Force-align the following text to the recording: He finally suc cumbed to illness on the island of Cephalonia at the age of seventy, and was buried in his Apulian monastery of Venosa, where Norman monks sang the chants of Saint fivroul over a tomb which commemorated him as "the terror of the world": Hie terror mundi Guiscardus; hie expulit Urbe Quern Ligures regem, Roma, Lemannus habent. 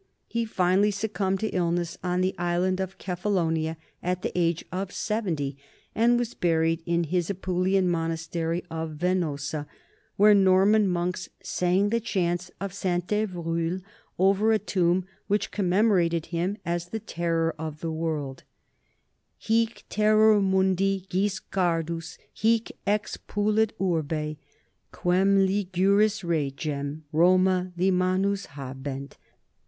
He 0.27 0.45
finally 0.45 0.89
suc 0.89 1.13
cumbed 1.13 1.41
to 1.41 1.49
illness 1.49 1.95
on 2.03 2.21
the 2.21 2.33
island 2.39 2.79
of 2.79 2.95
Cephalonia 2.97 3.77
at 4.01 4.23
the 4.23 4.31
age 4.35 4.65
of 4.71 4.91
seventy, 4.91 5.57
and 5.93 6.17
was 6.17 6.33
buried 6.33 6.81
in 6.87 7.03
his 7.03 7.29
Apulian 7.29 7.87
monastery 7.87 8.63
of 8.71 8.93
Venosa, 8.95 9.67
where 10.15 10.33
Norman 10.33 10.87
monks 10.89 11.29
sang 11.43 11.89
the 11.89 11.99
chants 11.99 12.49
of 12.59 12.73
Saint 12.73 13.05
fivroul 13.09 13.83
over 14.17 14.51
a 14.51 14.57
tomb 14.57 15.05
which 15.27 15.51
commemorated 15.51 16.25
him 16.25 16.57
as 16.65 16.87
"the 16.87 16.99
terror 16.99 17.53
of 17.59 17.81
the 17.81 17.91
world": 17.91 18.41
Hie 19.39 19.67
terror 19.87 20.41
mundi 20.41 21.05
Guiscardus; 21.11 22.17
hie 22.33 22.61
expulit 22.87 23.69
Urbe 23.79 24.37
Quern 24.91 25.45
Ligures 25.47 26.23
regem, 26.23 27.01
Roma, 27.11 27.71
Lemannus 27.77 28.47
habent. 28.55 29.17